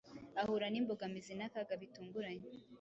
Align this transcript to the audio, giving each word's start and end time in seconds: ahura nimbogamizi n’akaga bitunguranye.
ahura 0.41 0.65
nimbogamizi 0.69 1.33
n’akaga 1.35 1.73
bitunguranye. 1.81 2.47